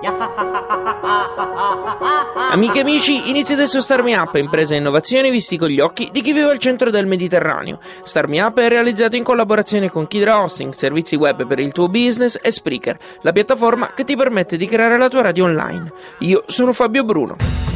[2.50, 6.08] Amiche e amici, inizia adesso Star Me Up, impresa e innovazione visti con gli occhi
[6.12, 7.78] di chi vive al centro del Mediterraneo.
[8.02, 11.88] Star Me Up è realizzato in collaborazione con Kidra Hosting, servizi web per il tuo
[11.88, 15.92] business e Spreaker, la piattaforma che ti permette di creare la tua radio online.
[16.20, 17.67] Io sono Fabio Bruno.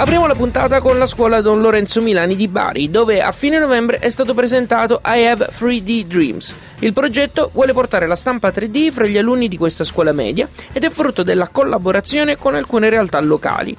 [0.00, 3.98] Apriamo la puntata con la scuola Don Lorenzo Milani di Bari, dove a fine novembre
[3.98, 6.54] è stato presentato I Have 3D Dreams.
[6.78, 10.84] Il progetto vuole portare la stampa 3D fra gli alunni di questa scuola media ed
[10.84, 13.76] è frutto della collaborazione con alcune realtà locali.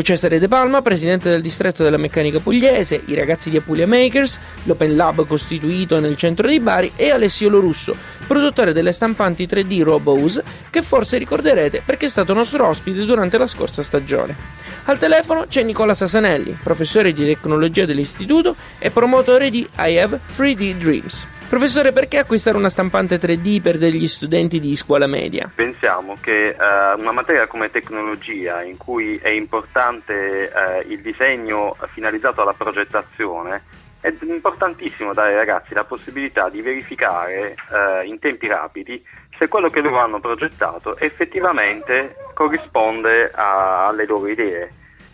[0.00, 4.96] Cesare De Palma, presidente del distretto della meccanica pugliese, i ragazzi di Apulia Makers, l'Open
[4.96, 7.94] Lab costituito nel centro di Bari e Alessio Lorusso,
[8.26, 13.46] produttore delle stampanti 3D Robose, che forse ricorderete perché è stato nostro ospite durante la
[13.46, 14.36] scorsa stagione.
[14.84, 20.76] Al telefono c'è Nicola Sasanelli, professore di tecnologia dell'istituto e promotore di I Have 3D
[20.78, 21.26] Dreams.
[21.52, 25.50] Professore, perché acquistare una stampante 3D per degli studenti di scuola media?
[25.54, 26.56] Pensiamo che eh,
[26.96, 33.64] una materia come tecnologia, in cui è importante eh, il disegno finalizzato alla progettazione,
[34.00, 39.04] è importantissimo dare ai ragazzi la possibilità di verificare eh, in tempi rapidi
[39.36, 44.70] se quello che loro hanno progettato effettivamente corrisponde a- alle loro idee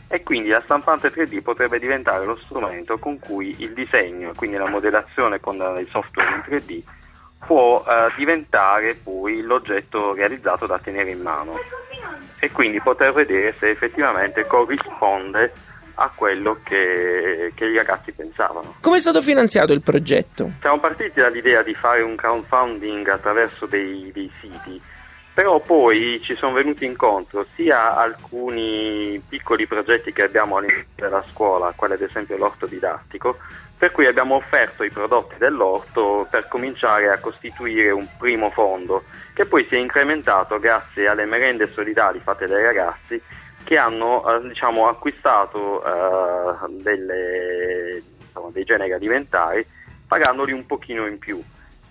[0.09, 4.69] e quindi la stampante 3D potrebbe diventare lo strumento con cui il disegno, quindi la
[4.69, 6.83] modellazione con il software in 3D,
[7.47, 11.55] può eh, diventare poi l'oggetto realizzato da tenere in mano
[12.41, 15.53] e quindi poter vedere se effettivamente corrisponde
[16.01, 18.77] a quello che, che i ragazzi pensavano.
[18.81, 20.53] Come è stato finanziato il progetto?
[20.61, 24.81] Siamo partiti dall'idea di fare un crowdfunding attraverso dei, dei siti,
[25.39, 31.73] però poi ci sono venuti incontro sia alcuni piccoli progetti che abbiamo all'interno della scuola,
[31.77, 33.39] quale ad esempio l'orto didattico,
[33.79, 39.47] per cui abbiamo offerto i prodotti dell'orto per cominciare a costituire un primo fondo, che
[39.47, 43.23] poi si è incrementato grazie alle merende solidali fatte dai ragazzi
[43.63, 49.65] che hanno eh, diciamo, acquistato eh, delle, diciamo, dei generi alimentari
[50.05, 51.41] pagandoli un pochino in più.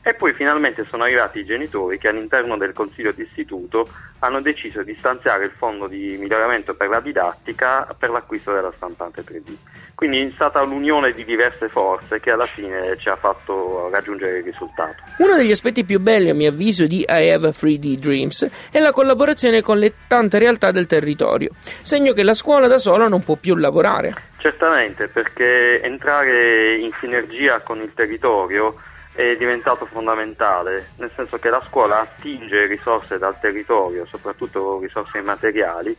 [0.07, 4.95] E poi finalmente sono arrivati i genitori che all'interno del consiglio d'istituto hanno deciso di
[4.97, 9.53] stanziare il fondo di miglioramento per la didattica per l'acquisto della stampante 3D.
[9.95, 14.45] Quindi è stata l'unione di diverse forze che alla fine ci ha fatto raggiungere il
[14.45, 15.03] risultato.
[15.17, 18.93] Uno degli aspetti più belli, a mio avviso, di I Have 3D Dreams è la
[18.93, 21.49] collaborazione con le tante realtà del territorio,
[21.81, 24.15] segno che la scuola da sola non può più lavorare.
[24.37, 31.63] Certamente, perché entrare in sinergia con il territorio è diventato fondamentale, nel senso che la
[31.67, 35.97] scuola attinge risorse dal territorio, soprattutto risorse materiali,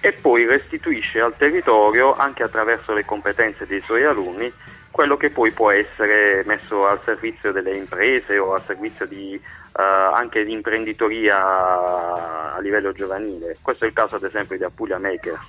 [0.00, 4.52] e poi restituisce al territorio, anche attraverso le competenze dei suoi alunni,
[4.90, 9.82] quello che poi può essere messo al servizio delle imprese o al servizio di, eh,
[9.82, 13.56] anche di imprenditoria a livello giovanile.
[13.62, 15.40] Questo è il caso ad esempio di Apulia Makers,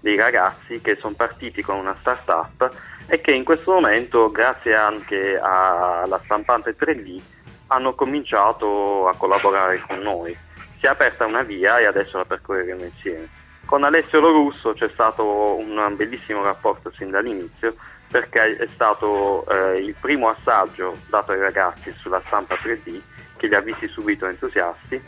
[0.00, 2.68] dei ragazzi che sono partiti con una start-up
[3.06, 7.20] e che in questo momento, grazie anche alla stampante 3D,
[7.68, 10.36] hanno cominciato a collaborare con noi.
[10.78, 13.28] Si è aperta una via e adesso la percorreremo insieme.
[13.64, 17.74] Con Alessio Lorusso c'è stato un bellissimo rapporto sin dall'inizio
[18.10, 23.00] perché è stato eh, il primo assaggio dato ai ragazzi sulla stampa 3D
[23.36, 25.00] che li ha visti subito entusiasti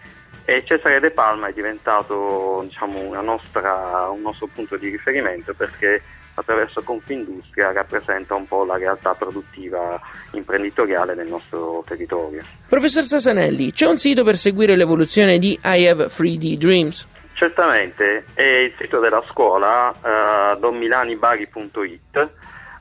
[0.50, 6.02] e Cesare De Palma è diventato diciamo, nostra, un nostro punto di riferimento perché
[6.34, 10.00] attraverso Confindustria rappresenta un po' la realtà produttiva
[10.32, 12.42] imprenditoriale del nostro territorio.
[12.68, 17.06] Professor Sasanelli, c'è un sito per seguire l'evoluzione di I Have 3D Dreams?
[17.34, 22.28] Certamente, è il sito della scuola eh, donmilanibari.it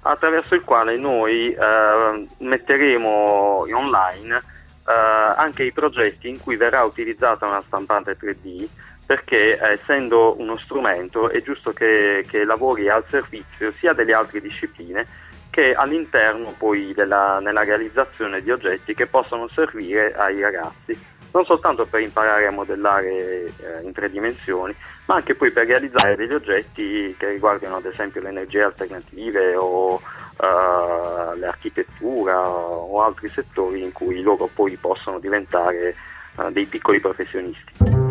[0.02, 4.58] attraverso il quale noi eh, metteremo online
[4.94, 8.68] anche i progetti in cui verrà utilizzata una stampante 3D
[9.10, 14.40] perché eh, essendo uno strumento è giusto che, che, lavori al servizio sia delle altre
[14.40, 15.04] discipline
[15.50, 20.96] che all'interno poi della, nella realizzazione di oggetti che possono servire ai ragazzi.
[21.32, 23.52] Non soltanto per imparare a modellare eh,
[23.84, 24.76] in tre dimensioni,
[25.06, 30.00] ma anche poi per realizzare degli oggetti che riguardano ad esempio le energie alternative o
[30.42, 35.96] eh, l'architettura o altri settori in cui loro poi possono diventare
[36.38, 38.08] eh, dei piccoli professionisti.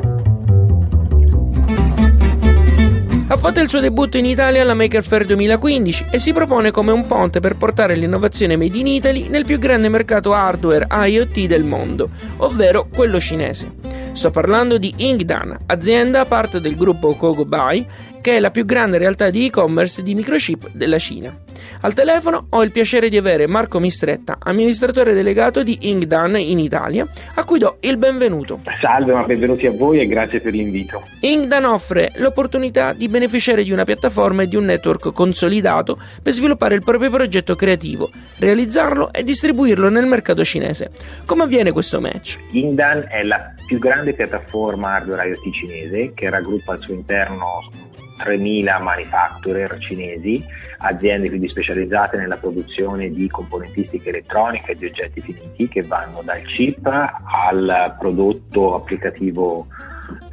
[3.30, 6.92] Ha fatto il suo debutto in Italia alla Maker Fair 2015 e si propone come
[6.92, 11.62] un ponte per portare l'innovazione made in Italy nel più grande mercato hardware IoT del
[11.62, 12.08] mondo,
[12.38, 13.70] ovvero quello cinese.
[14.12, 17.86] Sto parlando di Ingdan, azienda parte del gruppo Kogobai,
[18.20, 21.36] che è la più grande realtà di e-commerce di microchip della Cina.
[21.80, 27.06] Al telefono ho il piacere di avere Marco Mistretta, amministratore delegato di Ingdan in Italia,
[27.34, 28.60] a cui do il benvenuto.
[28.80, 31.04] Salve, ma benvenuti a voi e grazie per l'invito.
[31.20, 36.74] Ingdan offre l'opportunità di beneficiare di una piattaforma e di un network consolidato per sviluppare
[36.74, 40.90] il proprio progetto creativo, realizzarlo e distribuirlo nel mercato cinese.
[41.24, 42.38] Come avviene questo match?
[42.50, 47.86] Ingdan è la più grande piattaforma hardware IoT cinese che raggruppa al suo interno
[48.18, 50.44] 3.000 manufacturer cinesi,
[50.78, 56.42] aziende quindi specializzate nella produzione di componentistica elettronica e di oggetti finiti che vanno dal
[56.42, 59.66] chip al prodotto applicativo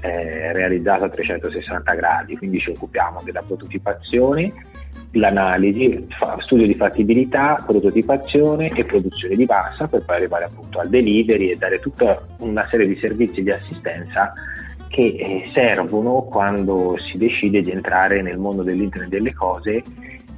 [0.02, 4.52] eh, realizzato a 360 gradi, quindi ci occupiamo della prototipazione,
[5.12, 6.08] l'analisi,
[6.40, 11.56] studio di fattibilità, prototipazione e produzione di massa per poi arrivare appunto al delivery e
[11.56, 14.34] dare tutta una serie di servizi di assistenza
[14.95, 19.83] che eh, servono quando si decide di entrare nel mondo dell'internet delle cose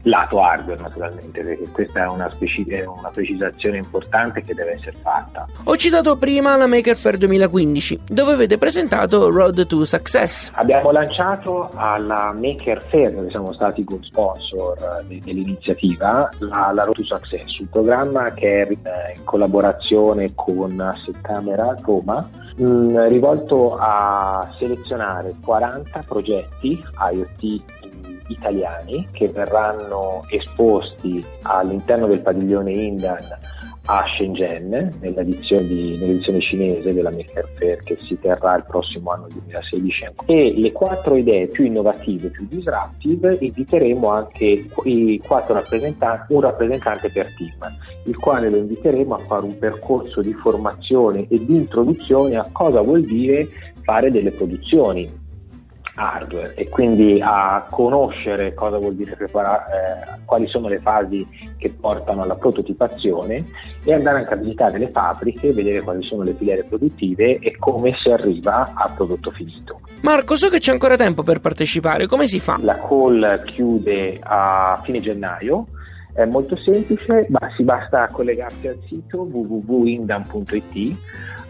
[0.07, 4.95] lato hardware naturalmente, perché questa è una, speci- è una, precisazione importante che deve essere
[5.01, 5.45] fatta.
[5.63, 10.51] Ho citato prima la Maker Fair 2015, dove avete presentato Road to Success.
[10.53, 17.03] Abbiamo lanciato alla Maker Fair, dove siamo stati co-sponsor eh, dell'iniziativa, la, la, Road to
[17.03, 24.49] Success, un programma che è in collaborazione con Asset Camera Roma, mh, mm, rivolto a
[24.57, 26.81] selezionare 40 progetti
[27.11, 27.61] IoT
[28.27, 33.25] italiani che verranno esposti all'interno del padiglione Indan
[33.89, 39.27] a Shenzhen nell'edizione, di, nell'edizione, cinese della Maker Fair che si terrà il prossimo anno
[39.29, 46.41] 2016 e le quattro idee più innovative, più disruptive inviteremo anche i quattro rappresentanti, un
[46.41, 47.75] rappresentante per team
[48.07, 52.81] il quale lo inviteremo a fare un percorso di formazione e di introduzione a cosa
[52.81, 53.47] vuol dire
[53.83, 55.25] fare delle produzioni
[55.97, 61.27] hardware e quindi a conoscere cosa vuol dire preparare, eh, quali sono le fasi
[61.57, 63.45] che portano alla prototipazione
[63.83, 67.93] e andare anche a visitare le fabbriche, vedere quali sono le filiere produttive e come
[68.01, 69.81] si arriva al prodotto finito.
[70.01, 72.57] Marco, so che c'è ancora tempo per partecipare, come si fa?
[72.61, 75.67] La call chiude a fine gennaio.
[76.17, 80.97] È molto semplice, ma si basta collegarsi al sito www.indam.it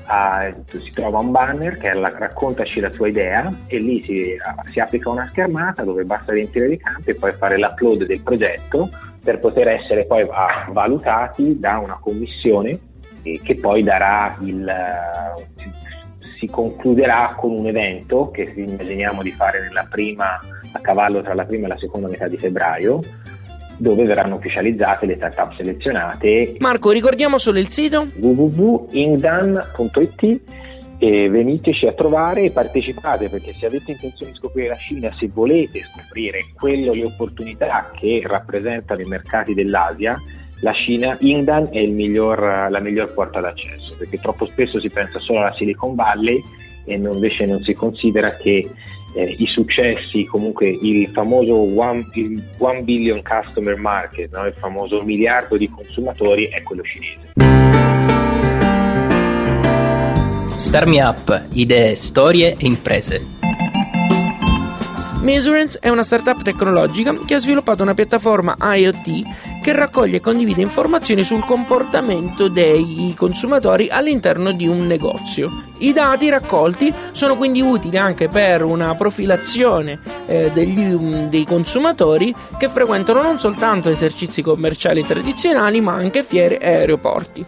[0.07, 4.35] uh, si trova un banner che è la, raccontaci la tua idea e lì si,
[4.73, 8.89] si, applica una schermata dove basta riempire dei campi e poi fare l'upload del progetto
[9.23, 12.77] per poter essere poi uh, valutati da una commissione
[13.21, 14.69] che poi darà il,
[16.39, 20.37] si concluderà con un evento che immaginiamo di fare prima,
[20.73, 22.99] a cavallo tra la prima e la seconda metà di febbraio
[23.77, 26.55] dove verranno ufficializzate le startup selezionate.
[26.59, 28.95] Marco, ricordiamo solo il sito www.ingdan.it
[30.99, 35.29] e veniteci a trovare e partecipate perché se avete intenzione di scoprire la Cina, se
[35.31, 40.19] volete scoprire quello, le opportunità che rappresentano i mercati dell'Asia,
[40.61, 45.39] la Cina, Ingdan è miglior, la miglior porta d'accesso perché troppo spesso si pensa solo
[45.39, 46.41] alla Silicon Valley
[46.87, 48.67] e invece non si considera che
[49.13, 54.45] eh, i successi, comunque il famoso one, il one billion customer market, no?
[54.45, 57.25] il famoso miliardo di consumatori è quello cinese.
[60.55, 63.35] Star Me Up, idee, storie e imprese.
[65.21, 70.61] Mesurance è una startup tecnologica che ha sviluppato una piattaforma IoT che raccoglie e condivide
[70.61, 75.63] informazioni sul comportamento dei consumatori all'interno di un negozio.
[75.79, 82.33] I dati raccolti sono quindi utili anche per una profilazione eh, degli, um, dei consumatori
[82.57, 87.45] che frequentano non soltanto esercizi commerciali tradizionali ma anche fiere e aeroporti.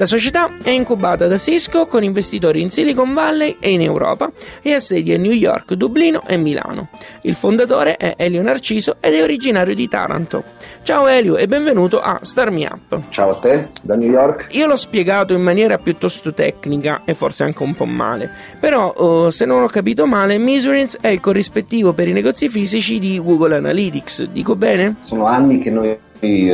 [0.00, 4.72] La società è incubata da Cisco con investitori in Silicon Valley e in Europa e
[4.72, 6.88] ha sedi a New York, Dublino e Milano.
[7.20, 10.42] Il fondatore è Elio Narciso ed è originario di Taranto.
[10.84, 13.10] Ciao Elio e benvenuto a Star Me Up.
[13.10, 14.46] Ciao a te, da New York.
[14.52, 19.30] Io l'ho spiegato in maniera piuttosto tecnica e forse anche un po' male, però oh,
[19.30, 23.56] se non ho capito male, Measurance è il corrispettivo per i negozi fisici di Google
[23.56, 24.96] Analytics, dico bene?
[25.00, 25.94] Sono anni che noi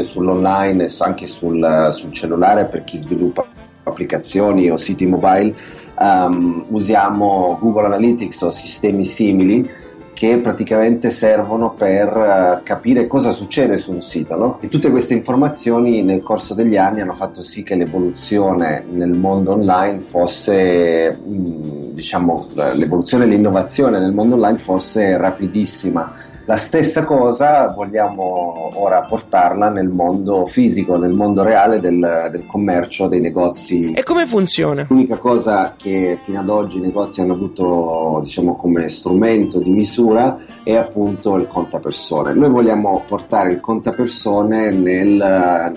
[0.03, 3.45] sull'online e anche sul, sul, cellulare per chi sviluppa
[3.83, 5.55] applicazioni o siti mobile
[5.99, 9.69] um, usiamo Google Analytics o sistemi simili
[10.17, 14.35] che praticamente servono per uh, capire cosa succede su un sito.
[14.35, 14.59] No?
[14.63, 19.53] E tutte queste informazioni nel corso degli anni hanno fatto sì che l'evoluzione nel mondo
[19.53, 22.47] online fosse, mh, diciamo,
[22.77, 26.11] l'evoluzione e l'innovazione nel mondo online fosse rapidissima
[26.49, 33.09] la stessa cosa vogliamo ora portarla nel mondo fisico, nel mondo reale del, del commercio,
[33.09, 33.91] dei negozi.
[33.91, 34.87] E come funziona?
[34.89, 40.06] L'unica cosa che fino ad oggi i negozi hanno avuto diciamo, come strumento di misura
[40.63, 42.33] è appunto il contapersone.
[42.35, 45.75] Noi vogliamo portare il contapersone nel,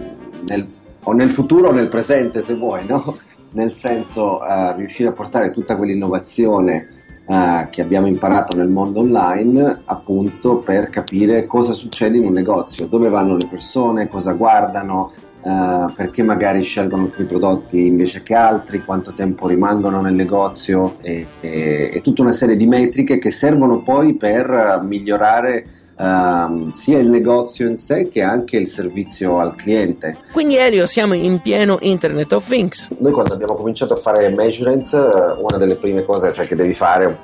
[0.48, 0.68] nel,
[1.04, 3.18] o nel futuro o nel presente se vuoi, no?
[3.52, 6.98] nel senso uh, riuscire a portare tutta quell'innovazione
[7.30, 12.88] eh, che abbiamo imparato nel mondo online appunto per capire cosa succede in un negozio,
[12.88, 18.84] dove vanno le persone, cosa guardano, uh, perché magari scelgono alcuni prodotti invece che altri,
[18.84, 23.82] quanto tempo rimangono nel negozio e, e, e tutta una serie di metriche che servono
[23.82, 25.66] poi per migliorare
[26.00, 30.20] Uh, sia il negozio in sé che anche il servizio al cliente.
[30.32, 32.88] Quindi Elio siamo in pieno Internet of Things.
[33.00, 36.74] Noi quando abbiamo cominciato a fare measurements, eh, una delle prime cose cioè, che devi
[36.74, 37.16] fare è un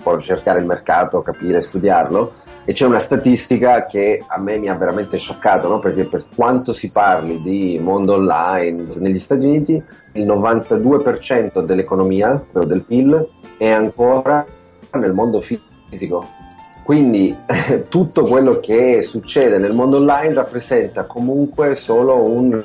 [0.00, 2.34] po' cercare il mercato, capire, studiarlo.
[2.64, 5.78] E c'è una statistica che a me mi ha veramente scioccato, no?
[5.78, 12.82] perché per quanto si parli di mondo online negli Stati Uniti, il 92% dell'economia, del
[12.82, 14.46] PIL, è ancora
[14.92, 16.40] nel mondo fisico
[16.82, 17.36] quindi
[17.88, 22.62] tutto quello che succede nel mondo online rappresenta comunque solo un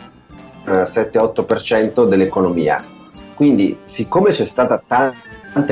[0.65, 2.77] 7-8% eh, dell'economia.
[3.35, 5.15] Quindi, siccome c'è stata tanta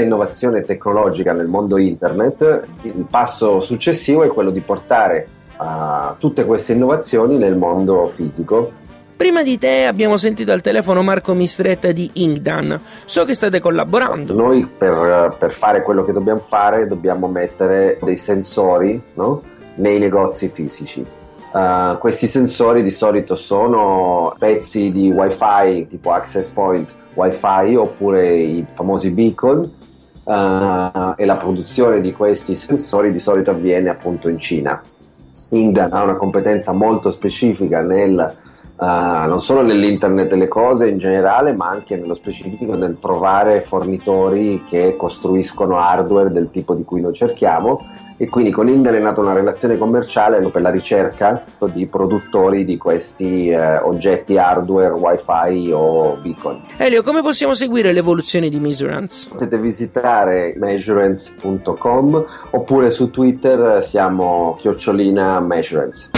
[0.01, 5.27] innovazione tecnologica nel mondo internet, il passo successivo è quello di portare
[5.57, 8.83] uh, tutte queste innovazioni nel mondo fisico
[9.15, 12.77] Prima di te abbiamo sentito al telefono Marco Mistretta di Inkdan.
[13.05, 14.33] So che state collaborando.
[14.33, 19.41] Noi per, per fare quello che dobbiamo fare dobbiamo mettere dei sensori no?
[19.75, 21.05] nei negozi fisici.
[21.53, 28.65] Uh, questi sensori di solito sono pezzi di wifi tipo access point wifi oppure i
[28.73, 29.59] famosi beacon
[30.23, 34.81] uh, e la produzione di questi sensori di solito avviene appunto in Cina.
[35.49, 38.35] Ingdan ha una competenza molto specifica nel
[38.77, 44.65] Uh, non solo nell'internet delle cose in generale, ma anche nello specifico nel trovare fornitori
[44.67, 47.85] che costruiscono hardware del tipo di cui noi cerchiamo
[48.17, 52.77] e quindi con Intel è nata una relazione commerciale per la ricerca di produttori di
[52.77, 56.61] questi eh, oggetti hardware, wifi o beacon.
[56.77, 59.27] Elio, come possiamo seguire l'evoluzione di Measurance?
[59.29, 66.09] Potete visitare measurance.com oppure su Twitter siamo chiocciolina measurance.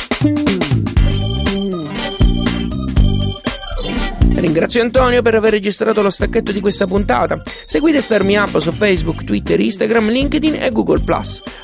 [4.37, 7.41] Ringrazio Antonio per aver registrato lo stacchetto di questa puntata.
[7.65, 11.01] Seguite Starmi Up su Facebook, Twitter, Instagram, LinkedIn e Google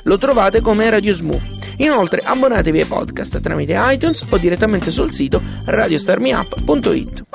[0.03, 1.39] Lo trovate come Radio Smoo.
[1.77, 7.25] Inoltre abbonatevi ai podcast tramite iTunes o direttamente sul sito radiostarmiup.it.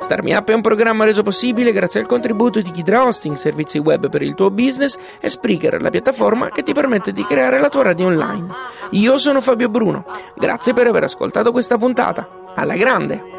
[0.00, 4.08] Starmi Up è un programma reso possibile grazie al contributo di Kidra Hosting, servizi web
[4.08, 7.82] per il tuo business e Spreaker, la piattaforma che ti permette di creare la tua
[7.82, 8.46] radio online.
[8.92, 12.47] Io sono Fabio Bruno, grazie per aver ascoltato questa puntata.
[12.58, 13.37] Alla grande!